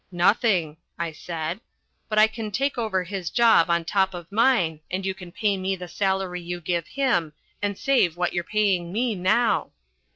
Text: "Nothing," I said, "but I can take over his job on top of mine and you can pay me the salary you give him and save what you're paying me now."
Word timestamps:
"Nothing," 0.11 0.77
I 0.97 1.11
said, 1.11 1.59
"but 2.09 2.17
I 2.17 2.25
can 2.25 2.49
take 2.49 2.75
over 2.75 3.03
his 3.03 3.29
job 3.29 3.69
on 3.69 3.85
top 3.85 4.15
of 4.15 4.31
mine 4.31 4.79
and 4.89 5.05
you 5.05 5.13
can 5.13 5.31
pay 5.31 5.57
me 5.57 5.75
the 5.75 5.87
salary 5.87 6.41
you 6.41 6.59
give 6.59 6.87
him 6.87 7.33
and 7.61 7.77
save 7.77 8.17
what 8.17 8.33
you're 8.33 8.43
paying 8.43 8.91
me 8.91 9.13
now." 9.13 9.69